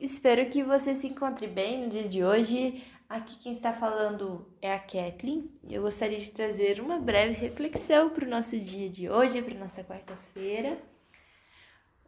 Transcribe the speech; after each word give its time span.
Espero 0.00 0.48
que 0.48 0.64
você 0.64 0.94
se 0.94 1.06
encontre 1.06 1.46
bem 1.46 1.84
no 1.84 1.90
dia 1.90 2.08
de 2.08 2.24
hoje. 2.24 2.82
Aqui 3.06 3.36
quem 3.36 3.52
está 3.52 3.70
falando 3.74 4.46
é 4.62 4.72
a 4.72 4.78
Kathleen 4.78 5.50
eu 5.68 5.82
gostaria 5.82 6.18
de 6.18 6.32
trazer 6.32 6.80
uma 6.80 6.98
breve 6.98 7.34
reflexão 7.34 8.08
para 8.08 8.24
o 8.24 8.30
nosso 8.30 8.58
dia 8.58 8.88
de 8.88 9.10
hoje, 9.10 9.42
para 9.42 9.58
nossa 9.58 9.84
quarta-feira. 9.84 10.78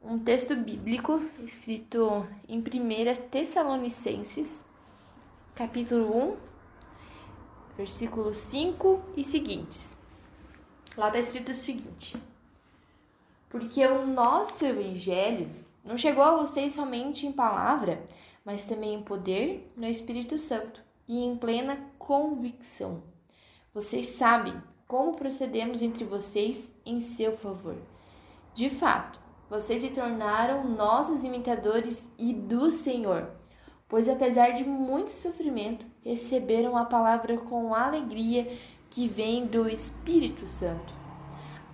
Um 0.01 0.19
texto 0.19 0.57
bíblico 0.57 1.23
escrito 1.45 2.27
em 2.49 2.61
1 2.61 3.29
Tessalonicenses, 3.31 4.65
capítulo 5.55 6.33
1, 6.33 6.37
versículo 7.77 8.33
5 8.33 9.03
e 9.19 9.23
seguintes. 9.23 9.95
Lá 10.97 11.09
está 11.09 11.19
escrito 11.19 11.51
o 11.51 11.55
seguinte: 11.55 12.17
Porque 13.51 13.87
o 13.87 14.07
nosso 14.07 14.65
evangelho 14.65 15.51
não 15.85 15.99
chegou 15.99 16.23
a 16.23 16.37
vocês 16.37 16.75
somente 16.75 17.27
em 17.27 17.33
palavra, 17.33 18.05
mas 18.45 18.65
também 18.65 18.95
em 18.95 19.03
poder 19.03 19.73
no 19.77 19.87
Espírito 19.87 20.39
Santo 20.39 20.81
e 21.09 21.19
em 21.19 21.37
plena 21.37 21.79
convicção. 21.99 23.03
Vocês 23.75 24.09
sabem 24.09 24.55
como 24.87 25.17
procedemos 25.17 25.83
entre 25.83 26.05
vocês 26.05 26.73
em 26.87 27.01
seu 27.01 27.33
favor. 27.33 27.77
De 28.55 28.71
fato, 28.71 29.19
vocês 29.51 29.83
se 29.83 29.91
tornaram 29.91 30.69
nossos 30.69 31.25
imitadores 31.25 32.09
e 32.17 32.33
do 32.33 32.71
Senhor, 32.71 33.31
pois 33.89 34.09
apesar 34.09 34.51
de 34.51 34.65
muito 34.65 35.11
sofrimento, 35.11 35.85
receberam 36.05 36.77
a 36.77 36.85
palavra 36.85 37.39
com 37.39 37.75
alegria 37.75 38.57
que 38.89 39.09
vem 39.09 39.47
do 39.47 39.69
Espírito 39.69 40.47
Santo. 40.47 40.95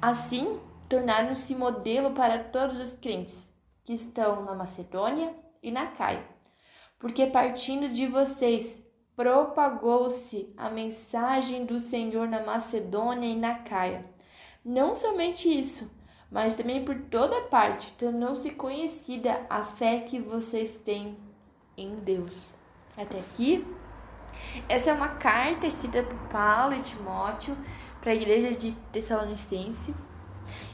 Assim, 0.01 0.59
tornaram-se 0.89 1.55
modelo 1.55 2.13
para 2.13 2.45
todos 2.45 2.79
os 2.79 2.93
crentes 2.95 3.48
que 3.89 3.95
estão 3.95 4.45
na 4.45 4.55
Macedônia 4.55 5.35
e 5.63 5.71
na 5.71 5.87
Caia, 5.87 6.23
porque 6.99 7.25
partindo 7.25 7.89
de 7.89 8.07
vocês 8.07 8.79
propagou-se 9.17 10.53
a 10.59 10.69
mensagem 10.69 11.65
do 11.65 11.81
Senhor 11.81 12.29
na 12.29 12.45
Macedônia 12.45 13.27
e 13.27 13.35
na 13.35 13.61
Caia. 13.61 14.05
Não 14.63 14.95
somente 14.95 15.49
isso, 15.49 15.91
mas 16.31 16.55
também 16.55 16.85
por 16.85 17.01
toda 17.05 17.41
parte 17.49 17.91
tornou-se 17.93 18.51
conhecida 18.51 19.47
a 19.49 19.65
fé 19.65 20.01
que 20.01 20.21
vocês 20.21 20.77
têm 20.77 21.17
em 21.75 21.95
Deus. 21.95 22.55
Até 22.95 23.21
aqui. 23.21 23.67
Essa 24.69 24.91
é 24.91 24.93
uma 24.93 25.15
carta 25.15 25.67
escrita 25.67 26.03
por 26.03 26.29
Paulo 26.29 26.75
e 26.75 26.83
Timóteo 26.83 27.57
para 28.03 28.13
a 28.13 28.15
igreja 28.15 28.51
de 28.53 28.73
Tessalonicense. 28.93 29.95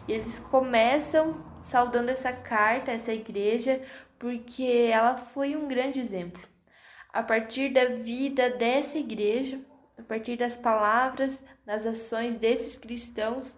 E 0.07 0.13
eles 0.13 0.39
começam 0.51 1.45
saudando 1.63 2.11
essa 2.11 2.33
carta, 2.33 2.93
essa 2.93 3.13
igreja, 3.13 3.83
porque 4.19 4.89
ela 4.91 5.17
foi 5.17 5.57
um 5.57 5.67
grande 5.67 6.01
exemplo. 6.01 6.43
A 7.13 7.23
partir 7.23 7.73
da 7.73 7.87
vida 7.87 8.51
dessa 8.51 8.99
igreja, 8.99 9.61
a 9.99 10.03
partir 10.03 10.37
das 10.37 10.57
palavras, 10.57 11.43
das 11.65 11.87
ações 11.87 12.37
desses 12.37 12.77
cristãos, 12.77 13.57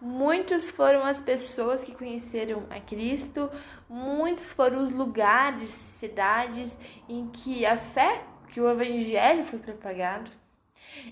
muitos 0.00 0.70
foram 0.70 1.04
as 1.04 1.20
pessoas 1.20 1.82
que 1.84 1.94
conheceram 1.94 2.66
a 2.70 2.80
Cristo, 2.80 3.50
muitos 3.88 4.52
foram 4.52 4.78
os 4.82 4.92
lugares, 4.92 5.70
cidades 5.70 6.78
em 7.08 7.28
que 7.28 7.66
a 7.66 7.76
fé, 7.76 8.24
que 8.48 8.60
o 8.60 8.70
evangelho 8.70 9.44
foi 9.44 9.58
propagado. 9.58 10.30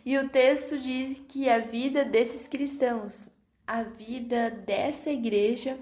E 0.05 0.19
o 0.19 0.29
texto 0.29 0.79
diz 0.79 1.19
que 1.29 1.49
a 1.49 1.59
vida 1.59 2.05
desses 2.05 2.47
cristãos, 2.47 3.31
a 3.71 3.85
vida 3.85 4.51
dessa 4.51 5.13
igreja 5.13 5.79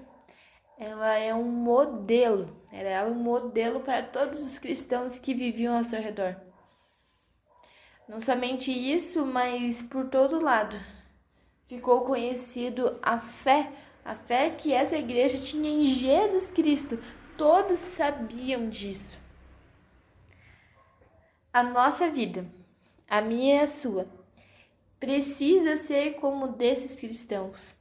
ela 0.77 1.17
é 1.17 1.33
um 1.33 1.51
modelo, 1.51 2.55
ela 2.71 2.87
é 2.87 3.03
um 3.03 3.15
modelo 3.15 3.79
para 3.79 4.03
todos 4.03 4.45
os 4.45 4.59
cristãos 4.59 5.17
que 5.17 5.33
viviam 5.33 5.75
ao 5.75 5.83
seu 5.83 5.99
redor. 5.99 6.35
Não 8.07 8.21
somente 8.21 8.71
isso, 8.71 9.25
mas 9.25 9.81
por 9.81 10.07
todo 10.07 10.39
lado 10.39 10.79
ficou 11.67 12.01
conhecido 12.01 12.99
a 13.01 13.19
fé, 13.19 13.71
a 14.05 14.13
fé 14.13 14.51
que 14.51 14.71
essa 14.71 14.95
igreja 14.95 15.39
tinha 15.39 15.71
em 15.71 15.87
Jesus 15.87 16.47
Cristo. 16.51 16.99
Todos 17.35 17.79
sabiam 17.79 18.69
disso. 18.69 19.17
A 21.51 21.63
nossa 21.63 22.07
vida, 22.07 22.45
a 23.09 23.19
minha 23.19 23.55
e 23.55 23.59
a 23.61 23.67
sua, 23.67 24.07
precisa 24.99 25.75
ser 25.75 26.17
como 26.17 26.49
desses 26.49 26.99
cristãos. 26.99 27.78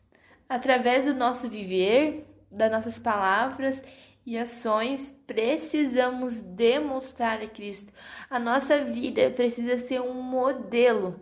Através 0.48 1.04
do 1.04 1.14
nosso 1.14 1.48
viver, 1.48 2.26
das 2.50 2.72
nossas 2.72 2.98
palavras 2.98 3.84
e 4.24 4.38
ações, 4.38 5.10
precisamos 5.26 6.40
demonstrar 6.40 7.42
a 7.42 7.46
Cristo. 7.46 7.92
A 8.30 8.38
nossa 8.38 8.84
vida 8.84 9.30
precisa 9.30 9.76
ser 9.76 10.00
um 10.00 10.22
modelo, 10.22 11.20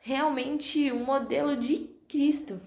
realmente 0.00 0.90
um 0.90 1.04
modelo 1.04 1.56
de 1.56 1.88
Cristo. 2.08 2.60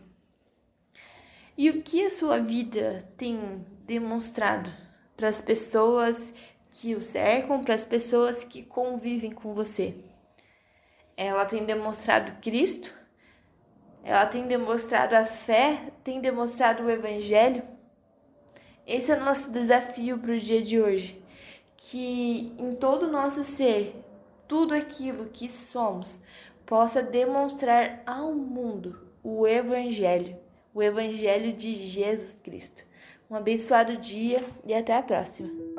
E 1.57 1.69
o 1.69 1.81
que 1.81 2.05
a 2.05 2.09
sua 2.09 2.39
vida 2.39 3.07
tem 3.17 3.65
demonstrado 3.85 4.71
para 5.17 5.27
as 5.27 5.41
pessoas 5.41 6.33
que 6.71 6.95
o 6.95 7.03
cercam, 7.03 7.63
para 7.63 7.75
as 7.75 7.83
pessoas 7.83 8.43
que 8.43 8.63
convivem 8.63 9.31
com 9.31 9.53
você? 9.53 9.95
Ela 11.17 11.45
tem 11.45 11.65
demonstrado 11.65 12.41
Cristo? 12.41 13.00
Ela 14.03 14.25
tem 14.25 14.47
demonstrado 14.47 15.15
a 15.15 15.25
fé? 15.25 15.91
Tem 16.03 16.19
demonstrado 16.19 16.83
o 16.83 16.89
Evangelho? 16.89 17.63
Esse 18.85 19.11
é 19.11 19.15
o 19.15 19.23
nosso 19.23 19.51
desafio 19.51 20.17
para 20.17 20.31
o 20.31 20.39
dia 20.39 20.61
de 20.61 20.79
hoje. 20.79 21.21
Que 21.77 22.53
em 22.57 22.75
todo 22.75 23.07
o 23.07 23.11
nosso 23.11 23.43
ser, 23.43 23.95
tudo 24.47 24.73
aquilo 24.73 25.27
que 25.27 25.49
somos, 25.49 26.21
possa 26.65 27.01
demonstrar 27.01 28.01
ao 28.05 28.33
mundo 28.33 29.07
o 29.23 29.47
Evangelho, 29.47 30.37
o 30.73 30.81
Evangelho 30.81 31.53
de 31.53 31.73
Jesus 31.73 32.39
Cristo. 32.43 32.83
Um 33.29 33.35
abençoado 33.35 33.97
dia 33.97 34.43
e 34.65 34.73
até 34.73 34.95
a 34.95 35.01
próxima. 35.01 35.70